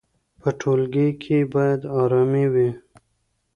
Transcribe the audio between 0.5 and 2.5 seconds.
ټولګي کې باید ارامي